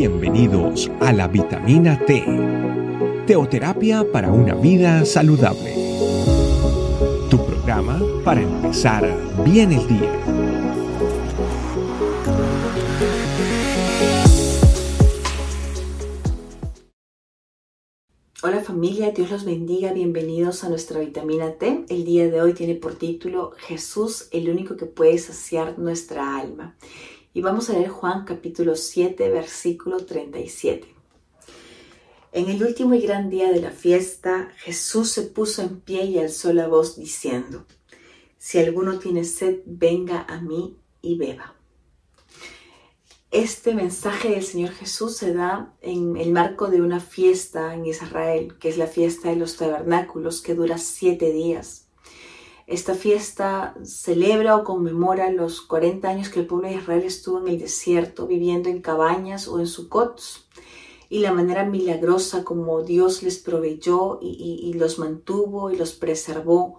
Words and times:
Bienvenidos 0.00 0.90
a 1.00 1.12
la 1.12 1.28
vitamina 1.28 2.02
T, 2.06 2.24
teoterapia 3.26 4.10
para 4.10 4.32
una 4.32 4.54
vida 4.54 5.04
saludable. 5.04 5.74
Tu 7.28 7.36
programa 7.44 8.00
para 8.24 8.40
empezar 8.40 9.04
bien 9.44 9.72
el 9.72 9.86
día. 9.86 10.10
Hola 18.42 18.60
familia, 18.64 19.10
Dios 19.10 19.30
los 19.30 19.44
bendiga, 19.44 19.92
bienvenidos 19.92 20.64
a 20.64 20.70
nuestra 20.70 21.00
vitamina 21.00 21.58
T. 21.58 21.84
El 21.90 22.06
día 22.06 22.30
de 22.30 22.40
hoy 22.40 22.54
tiene 22.54 22.74
por 22.74 22.94
título 22.94 23.50
Jesús, 23.58 24.28
el 24.32 24.48
único 24.48 24.78
que 24.78 24.86
puede 24.86 25.18
saciar 25.18 25.78
nuestra 25.78 26.38
alma. 26.38 26.78
Y 27.32 27.42
vamos 27.42 27.70
a 27.70 27.74
leer 27.74 27.90
Juan 27.90 28.24
capítulo 28.24 28.74
7, 28.74 29.30
versículo 29.30 30.04
37. 30.04 30.92
En 32.32 32.48
el 32.48 32.60
último 32.60 32.94
y 32.94 33.02
gran 33.02 33.30
día 33.30 33.52
de 33.52 33.60
la 33.60 33.70
fiesta, 33.70 34.52
Jesús 34.56 35.12
se 35.12 35.22
puso 35.22 35.62
en 35.62 35.80
pie 35.80 36.06
y 36.06 36.18
alzó 36.18 36.52
la 36.52 36.66
voz 36.66 36.96
diciendo, 36.96 37.66
Si 38.36 38.58
alguno 38.58 38.98
tiene 38.98 39.22
sed, 39.22 39.60
venga 39.64 40.22
a 40.28 40.40
mí 40.40 40.76
y 41.02 41.18
beba. 41.18 41.54
Este 43.30 43.76
mensaje 43.76 44.30
del 44.30 44.42
Señor 44.42 44.72
Jesús 44.72 45.16
se 45.16 45.32
da 45.32 45.72
en 45.82 46.16
el 46.16 46.32
marco 46.32 46.66
de 46.66 46.82
una 46.82 46.98
fiesta 46.98 47.74
en 47.74 47.86
Israel, 47.86 48.58
que 48.58 48.70
es 48.70 48.76
la 48.76 48.88
fiesta 48.88 49.28
de 49.28 49.36
los 49.36 49.56
tabernáculos, 49.56 50.42
que 50.42 50.56
dura 50.56 50.78
siete 50.78 51.30
días. 51.30 51.89
Esta 52.70 52.94
fiesta 52.94 53.74
celebra 53.82 54.54
o 54.54 54.62
conmemora 54.62 55.28
los 55.32 55.60
40 55.60 56.08
años 56.08 56.28
que 56.28 56.38
el 56.38 56.46
pueblo 56.46 56.68
de 56.68 56.76
Israel 56.76 57.02
estuvo 57.02 57.40
en 57.40 57.48
el 57.48 57.58
desierto, 57.58 58.28
viviendo 58.28 58.68
en 58.68 58.80
cabañas 58.80 59.48
o 59.48 59.58
en 59.58 59.66
sucots, 59.66 60.46
y 61.08 61.18
la 61.18 61.32
manera 61.32 61.64
milagrosa 61.64 62.44
como 62.44 62.84
Dios 62.84 63.24
les 63.24 63.38
proveyó 63.38 64.20
y, 64.22 64.60
y 64.62 64.72
los 64.74 65.00
mantuvo 65.00 65.72
y 65.72 65.76
los 65.76 65.94
preservó 65.94 66.78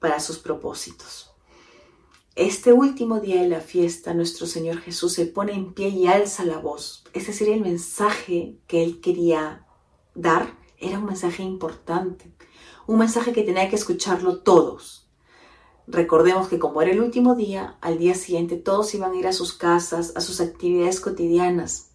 para 0.00 0.18
sus 0.18 0.40
propósitos. 0.40 1.30
Este 2.34 2.72
último 2.72 3.20
día 3.20 3.40
de 3.40 3.48
la 3.48 3.60
fiesta, 3.60 4.14
nuestro 4.14 4.44
Señor 4.44 4.78
Jesús 4.78 5.12
se 5.12 5.26
pone 5.26 5.52
en 5.52 5.72
pie 5.72 5.90
y 5.90 6.08
alza 6.08 6.44
la 6.44 6.58
voz. 6.58 7.04
Es 7.12 7.28
decir, 7.28 7.48
el 7.48 7.60
mensaje 7.60 8.58
que 8.66 8.82
él 8.82 9.00
quería 9.00 9.68
dar 10.16 10.58
era 10.78 10.98
un 10.98 11.04
mensaje 11.04 11.44
importante, 11.44 12.34
un 12.88 12.98
mensaje 12.98 13.32
que 13.32 13.44
tenía 13.44 13.68
que 13.68 13.76
escucharlo 13.76 14.40
todos 14.40 15.04
Recordemos 15.90 16.48
que 16.48 16.58
como 16.58 16.82
era 16.82 16.90
el 16.90 17.00
último 17.00 17.34
día, 17.34 17.78
al 17.80 17.98
día 17.98 18.14
siguiente 18.14 18.56
todos 18.56 18.94
iban 18.94 19.12
a 19.12 19.16
ir 19.16 19.26
a 19.26 19.32
sus 19.32 19.54
casas, 19.54 20.12
a 20.16 20.20
sus 20.20 20.42
actividades 20.42 21.00
cotidianas, 21.00 21.92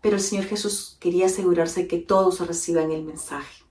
pero 0.00 0.14
el 0.14 0.22
Señor 0.22 0.44
Jesús 0.44 0.96
quería 1.00 1.26
asegurarse 1.26 1.88
que 1.88 1.98
todos 1.98 2.46
reciban 2.46 2.92
el 2.92 3.02
mensaje. 3.02 3.64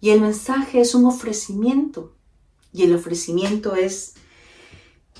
Y 0.00 0.10
el 0.10 0.20
mensaje 0.20 0.80
es 0.80 0.96
un 0.96 1.04
ofrecimiento, 1.06 2.16
y 2.72 2.82
el 2.82 2.92
ofrecimiento 2.92 3.76
es, 3.76 4.14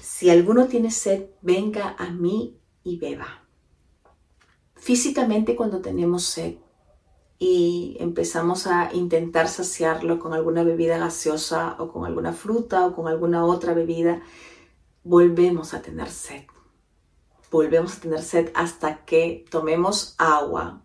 si 0.00 0.30
alguno 0.30 0.66
tiene 0.66 0.90
sed, 0.90 1.27
venga 1.40 1.94
a 1.96 2.10
mí 2.10 2.58
y 2.82 2.98
beba. 2.98 3.44
Físicamente 4.74 5.55
cuando 5.55 5.80
tenemos 5.80 6.24
sed, 6.24 6.56
y 7.42 7.96
empezamos 8.00 8.66
a 8.66 8.92
intentar 8.92 9.48
saciarlo 9.48 10.19
con 10.19 10.34
alguna 10.34 10.62
bebida 10.62 10.98
gaseosa 10.98 11.74
o 11.78 11.91
con 11.91 12.05
alguna 12.05 12.34
fruta 12.34 12.86
o 12.86 12.94
con 12.94 13.08
alguna 13.08 13.46
otra 13.46 13.72
bebida, 13.72 14.20
volvemos 15.05 15.72
a 15.72 15.80
tener 15.80 16.11
sed. 16.11 16.44
Volvemos 17.50 17.96
a 17.96 18.00
tener 18.00 18.22
sed 18.22 18.50
hasta 18.55 19.06
que 19.06 19.46
tomemos 19.50 20.14
agua, 20.18 20.83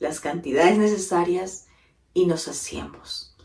las 0.00 0.18
cantidades 0.18 0.76
necesarias 0.76 1.68
y 2.12 2.26
nos 2.26 2.42
saciemos. 2.42 3.36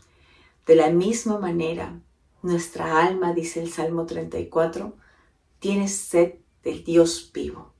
De 0.66 0.74
la 0.74 0.90
misma 0.90 1.38
manera, 1.38 2.00
nuestra 2.42 3.06
alma, 3.06 3.34
dice 3.34 3.62
el 3.62 3.70
Salmo 3.70 4.04
34, 4.04 4.96
tiene 5.60 5.86
sed 5.86 6.40
del 6.64 6.82
Dios 6.82 7.30
vivo. 7.32 7.72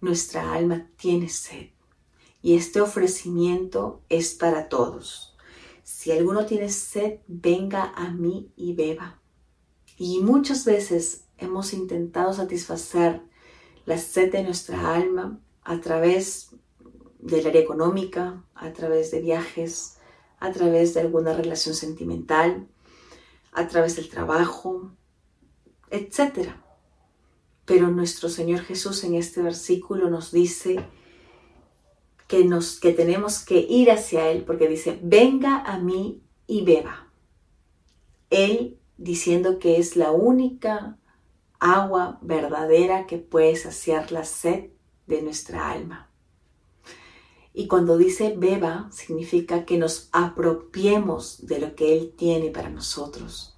Nuestra 0.00 0.54
alma 0.54 0.88
tiene 0.96 1.28
sed 1.28 1.68
y 2.42 2.56
este 2.56 2.80
ofrecimiento 2.80 4.02
es 4.08 4.34
para 4.34 4.68
todos. 4.68 5.36
Si 5.82 6.12
alguno 6.12 6.46
tiene 6.46 6.68
sed, 6.68 7.20
venga 7.26 7.92
a 7.96 8.10
mí 8.10 8.52
y 8.56 8.74
beba. 8.74 9.20
Y 9.96 10.20
muchas 10.20 10.64
veces 10.64 11.24
hemos 11.38 11.72
intentado 11.72 12.32
satisfacer 12.32 13.22
la 13.84 13.98
sed 13.98 14.30
de 14.30 14.44
nuestra 14.44 14.94
alma 14.94 15.40
a 15.62 15.80
través 15.80 16.50
del 17.18 17.46
área 17.46 17.60
económica, 17.60 18.44
a 18.54 18.72
través 18.72 19.10
de 19.10 19.20
viajes, 19.20 19.98
a 20.38 20.52
través 20.52 20.94
de 20.94 21.00
alguna 21.00 21.32
relación 21.32 21.74
sentimental, 21.74 22.68
a 23.52 23.66
través 23.66 23.96
del 23.96 24.08
trabajo, 24.08 24.92
etc. 25.90 26.50
Pero 27.64 27.88
nuestro 27.88 28.28
Señor 28.28 28.60
Jesús 28.60 29.02
en 29.04 29.14
este 29.14 29.42
versículo 29.42 30.10
nos 30.10 30.30
dice 30.30 30.84
que, 32.28 32.44
nos, 32.44 32.78
que 32.78 32.92
tenemos 32.92 33.40
que 33.40 33.58
ir 33.58 33.90
hacia 33.90 34.30
Él, 34.30 34.44
porque 34.44 34.68
dice, 34.68 35.00
venga 35.02 35.58
a 35.60 35.78
mí 35.78 36.22
y 36.46 36.62
beba. 36.62 37.10
Él 38.30 38.78
diciendo 38.98 39.58
que 39.58 39.78
es 39.78 39.96
la 39.96 40.12
única 40.12 40.98
agua 41.58 42.18
verdadera 42.22 43.06
que 43.06 43.18
puede 43.18 43.56
saciar 43.56 44.12
la 44.12 44.24
sed 44.24 44.70
de 45.06 45.22
nuestra 45.22 45.70
alma. 45.70 46.10
Y 47.54 47.66
cuando 47.66 47.96
dice 47.96 48.34
beba, 48.36 48.88
significa 48.92 49.64
que 49.64 49.78
nos 49.78 50.08
apropiemos 50.12 51.46
de 51.46 51.58
lo 51.58 51.74
que 51.74 51.96
Él 51.96 52.14
tiene 52.16 52.50
para 52.50 52.68
nosotros, 52.68 53.56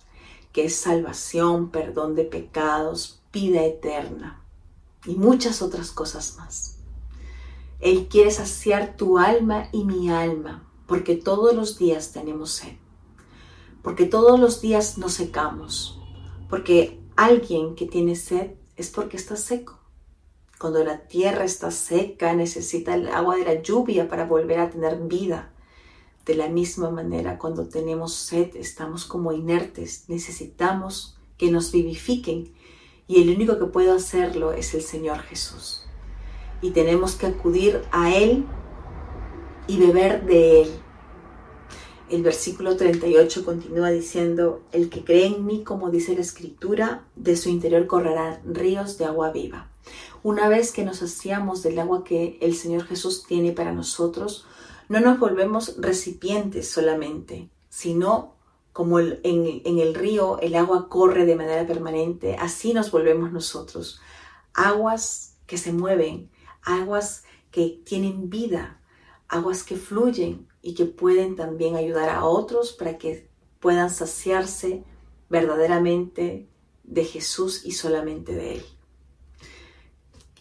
que 0.53 0.65
es 0.65 0.77
salvación, 0.77 1.71
perdón 1.71 2.15
de 2.15 2.25
pecados, 2.25 3.21
vida 3.33 3.65
eterna 3.65 4.45
y 5.05 5.17
muchas 5.17 5.61
otras 5.61 5.91
cosas 5.91 6.37
más. 6.39 6.80
Él 7.81 8.09
quiere 8.09 8.31
saciar 8.31 8.95
tu 8.99 9.17
alma 9.17 9.71
y 9.73 9.85
mi 9.85 10.11
alma, 10.11 10.71
porque 10.87 11.17
todos 11.17 11.55
los 11.55 11.79
días 11.79 12.13
tenemos 12.13 12.51
sed, 12.51 12.77
porque 13.83 14.05
todos 14.05 14.39
los 14.39 14.61
días 14.61 14.99
nos 14.99 15.15
secamos, 15.15 15.99
porque 16.51 17.01
alguien 17.17 17.75
que 17.77 17.87
tiene 17.87 18.17
sed 18.17 18.51
es 18.77 18.91
porque 18.91 19.17
está 19.17 19.35
seco. 19.37 19.79
Cuando 20.59 20.85
la 20.85 21.07
tierra 21.07 21.45
está 21.45 21.71
seca, 21.71 22.35
necesita 22.35 22.95
el 22.95 23.09
agua 23.09 23.37
de 23.37 23.45
la 23.45 23.63
lluvia 23.63 24.11
para 24.11 24.27
volver 24.27 24.61
a 24.61 24.69
tener 24.69 24.99
vida. 24.99 25.55
De 26.27 26.35
la 26.35 26.49
misma 26.49 26.91
manera, 26.91 27.39
cuando 27.39 27.67
tenemos 27.67 28.13
sed, 28.13 28.55
estamos 28.57 29.07
como 29.07 29.33
inertes, 29.33 30.05
necesitamos 30.09 31.17
que 31.39 31.51
nos 31.51 31.73
vivifiquen 31.73 32.53
y 33.07 33.23
el 33.23 33.35
único 33.35 33.59
que 33.59 33.65
puede 33.65 33.91
hacerlo 33.91 34.53
es 34.53 34.75
el 34.75 34.83
Señor 34.83 35.21
Jesús 35.21 35.87
y 36.63 36.71
tenemos 36.71 37.15
que 37.17 37.27
acudir 37.27 37.83
a 37.91 38.15
Él 38.15 38.45
y 39.67 39.79
beber 39.79 40.25
de 40.25 40.63
Él. 40.63 40.71
El 42.11 42.23
versículo 42.23 42.77
38 42.77 43.45
continúa 43.45 43.91
diciendo, 43.91 44.63
el 44.73 44.91
que 44.91 45.05
cree 45.05 45.27
en 45.27 45.47
mí, 45.47 45.63
como 45.63 45.91
dice 45.91 46.15
la 46.15 46.23
escritura, 46.23 47.05
de 47.15 47.37
su 47.37 47.49
interior 47.49 47.87
correrán 47.87 48.41
ríos 48.45 48.99
de 48.99 49.05
agua 49.05 49.31
viva. 49.31 49.71
Una 50.25 50.49
vez 50.49 50.73
que 50.73 50.85
nos 50.85 51.03
hacíamos 51.03 51.63
del 51.63 51.79
agua 51.79 52.03
que 52.03 52.37
el 52.41 52.57
Señor 52.57 52.85
Jesús 52.85 53.25
tiene 53.27 53.53
para 53.53 53.73
nosotros, 53.73 54.45
no 54.89 54.99
nos 55.01 55.21
volvemos 55.21 55.77
recipientes 55.79 56.69
solamente, 56.69 57.49
sino 57.69 58.35
como 58.73 58.99
en, 58.99 59.21
en 59.23 59.79
el 59.79 59.95
río 59.95 60.41
el 60.41 60.57
agua 60.57 60.89
corre 60.89 61.25
de 61.27 61.37
manera 61.37 61.65
permanente, 61.65 62.35
así 62.37 62.75
nos 62.75 62.91
volvemos 62.91 63.31
nosotros. 63.31 64.01
Aguas 64.53 65.37
que 65.47 65.59
se 65.59 65.73
mueven, 65.73 66.29
aguas 66.63 67.25
que 67.51 67.81
tienen 67.85 68.31
vida, 68.31 68.81
aguas 69.29 69.63
que 69.63 69.77
fluyen 69.77 70.49
y 70.63 70.75
que 70.75 70.85
pueden 70.85 71.37
también 71.37 71.77
ayudar 71.77 72.09
a 72.09 72.25
otros 72.25 72.73
para 72.73 72.99
que 72.99 73.31
puedan 73.61 73.91
saciarse 73.91 74.85
verdaderamente 75.29 76.49
de 76.85 77.05
Jesús 77.05 77.65
y 77.65 77.73
solamente 77.73 78.35
de 78.35 78.55
Él. 78.57 78.65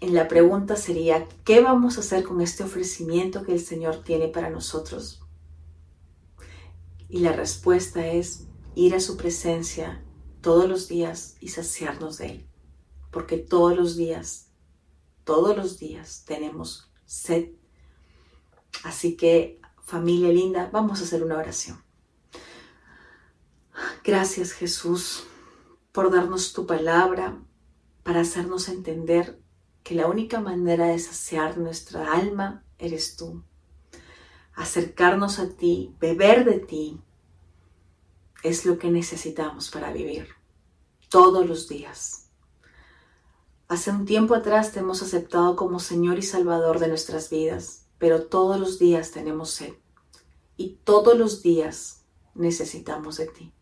En 0.01 0.13
la 0.13 0.27
pregunta 0.27 0.75
sería, 0.75 1.27
¿qué 1.44 1.62
vamos 1.62 1.98
a 1.98 2.00
hacer 2.00 2.24
con 2.24 2.42
este 2.42 2.63
ofrecimiento 2.63 3.44
que 3.44 3.54
el 3.54 3.60
Señor 3.60 4.04
tiene 4.04 4.30
para 4.30 4.50
nosotros? 4.50 5.21
Y 7.10 7.19
la 7.19 7.33
respuesta 7.33 8.07
es 8.07 8.48
ir 8.75 8.95
a 8.95 9.00
su 9.00 9.18
presencia 9.18 10.04
todos 10.42 10.69
los 10.69 10.88
días 10.88 11.36
y 11.42 11.50
saciarnos 11.50 12.18
de 12.18 12.25
Él, 12.27 12.50
porque 13.12 13.38
todos 13.38 13.75
los 13.75 13.98
días 13.98 14.49
todos 15.30 15.56
los 15.56 15.78
días 15.78 16.24
tenemos 16.26 16.90
sed. 17.06 17.50
Así 18.84 19.16
que, 19.16 19.62
familia 19.84 20.30
linda, 20.30 20.72
vamos 20.74 21.00
a 21.00 21.04
hacer 21.04 21.22
una 21.22 21.38
oración. 21.38 21.84
Gracias 24.04 24.54
Jesús 24.54 25.26
por 25.92 26.12
darnos 26.12 26.52
tu 26.52 26.66
palabra, 26.66 27.40
para 28.02 28.22
hacernos 28.22 28.70
entender 28.70 29.40
que 29.84 29.94
la 29.94 30.08
única 30.08 30.40
manera 30.40 30.88
de 30.88 30.98
saciar 30.98 31.60
nuestra 31.60 32.12
alma 32.12 32.64
eres 32.80 33.16
tú. 33.16 33.44
Acercarnos 34.56 35.38
a 35.38 35.48
ti, 35.50 35.96
beber 36.00 36.44
de 36.44 36.58
ti, 36.58 37.00
es 38.42 38.66
lo 38.66 38.80
que 38.80 38.90
necesitamos 38.90 39.70
para 39.70 39.94
vivir 39.94 40.30
todos 41.08 41.48
los 41.48 41.70
días. 41.70 42.29
Hace 43.69 43.92
un 43.92 44.06
tiempo 44.06 44.33
atrás 44.33 44.71
te 44.71 44.80
hemos 44.80 45.04
aceptado 45.04 45.56
como 45.56 45.80
Señor 45.80 46.18
y 46.18 46.24
Salvador 46.24 46.80
de 46.80 46.88
nuestras 46.88 47.30
vidas, 47.30 47.86
pero 48.00 48.24
todos 48.24 48.60
los 48.60 48.80
días 48.80 49.12
tenemos 49.12 49.51
sed 49.51 49.74
y 50.57 50.80
todos 50.83 51.16
los 51.16 51.44
días 51.44 52.04
necesitamos 52.33 53.18
de 53.18 53.27
ti. 53.27 53.54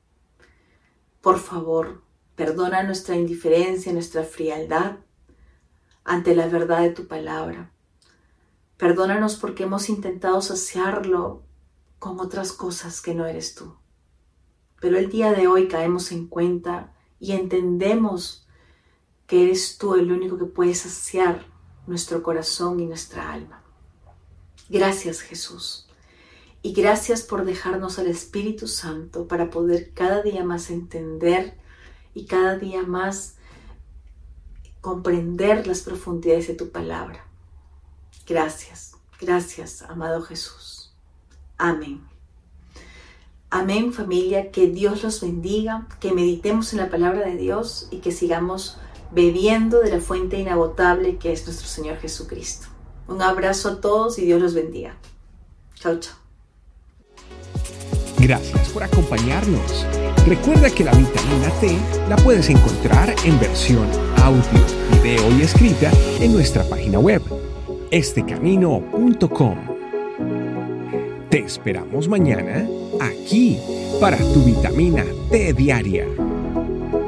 Por 1.20 1.40
favor, 1.40 2.04
perdona 2.38 2.84
nuestra 2.84 3.18
indiferencia, 3.18 3.92
nuestra 3.92 4.24
frialdad 4.24 5.00
ante 6.06 6.36
la 6.36 6.48
verdad 6.48 6.84
de 6.84 6.92
tu 6.92 7.10
palabra. 7.10 7.74
Perdónanos 8.78 9.36
porque 9.36 9.64
hemos 9.64 9.90
intentado 9.90 10.40
saciarlo 10.42 11.44
con 12.00 12.22
otras 12.22 12.54
cosas 12.54 13.02
que 13.02 13.14
no 13.14 13.26
eres 13.26 13.56
tú. 13.56 13.76
Pero 14.80 14.98
el 14.98 15.10
día 15.10 15.34
de 15.34 15.48
hoy 15.48 15.68
caemos 15.68 16.14
en 16.14 16.28
cuenta 16.28 16.94
y 17.20 17.34
entendemos 17.34 18.47
que 19.28 19.44
eres 19.44 19.78
tú 19.78 19.96
el 19.96 20.12
único 20.12 20.38
que 20.38 20.46
puede 20.46 20.74
saciar 20.74 21.46
nuestro 21.86 22.24
corazón 22.24 22.80
y 22.80 22.86
nuestra 22.86 23.32
alma. 23.32 23.62
Gracias 24.70 25.22
Jesús. 25.22 25.88
Y 26.62 26.74
gracias 26.74 27.22
por 27.22 27.46
dejarnos 27.46 28.00
al 28.00 28.08
Espíritu 28.08 28.68
Santo 28.68 29.28
para 29.28 29.50
poder 29.50 29.92
cada 29.94 30.22
día 30.24 30.44
más 30.44 30.70
entender 30.70 31.58
y 32.14 32.26
cada 32.26 32.58
día 32.58 32.84
más 32.84 33.36
comprender 34.82 35.68
las 35.68 35.82
profundidades 35.82 36.48
de 36.48 36.56
tu 36.56 36.72
palabra. 36.72 37.26
Gracias, 38.26 38.96
gracias, 39.20 39.82
amado 39.84 40.22
Jesús. 40.22 40.94
Amén. 41.58 42.02
Amén 43.50 43.94
familia, 43.94 44.52
que 44.52 44.68
Dios 44.68 45.04
los 45.04 45.22
bendiga, 45.22 45.88
que 46.02 46.12
meditemos 46.12 46.74
en 46.74 46.80
la 46.80 46.90
palabra 46.90 47.22
de 47.22 47.38
Dios 47.38 47.88
y 47.92 48.00
que 48.00 48.12
sigamos 48.12 48.78
bebiendo 49.12 49.80
de 49.80 49.92
la 49.92 50.00
fuente 50.00 50.40
inagotable 50.40 51.18
que 51.18 51.32
es 51.32 51.46
nuestro 51.46 51.68
Señor 51.68 51.98
Jesucristo. 51.98 52.68
Un 53.08 53.22
abrazo 53.22 53.70
a 53.70 53.82
todos 53.82 54.20
y 54.20 54.26
Dios 54.26 54.42
los 54.42 54.54
bendiga. 54.54 54.98
Chao, 55.76 56.00
chao. 56.00 56.16
Gracias 58.20 58.70
por 58.70 58.84
acompañarnos. 58.84 59.86
Recuerda 60.26 60.70
que 60.70 60.84
la 60.84 60.92
vitamina 60.92 61.50
T 61.62 61.78
la 62.10 62.16
puedes 62.18 62.50
encontrar 62.50 63.14
en 63.24 63.40
versión 63.40 63.88
audio, 64.22 64.42
video 64.92 65.32
y 65.38 65.44
escrita 65.44 65.92
en 66.20 66.34
nuestra 66.34 66.64
página 66.64 67.00
web, 67.00 67.22
estecamino.com. 67.92 69.58
Te 71.30 71.40
esperamos 71.40 72.08
mañana 72.08 72.68
aquí 73.00 73.60
para 74.02 74.18
tu 74.18 74.44
vitamina 74.44 75.06
T 75.30 75.54
diaria. 75.54 76.27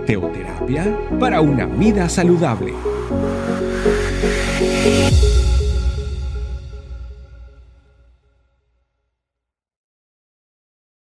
Teoterapia 0.05 0.97
para 1.19 1.41
una 1.41 1.65
vida 1.65 2.09
saludable. 2.09 2.73